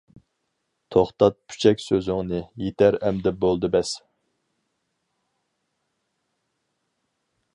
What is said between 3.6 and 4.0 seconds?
بەس!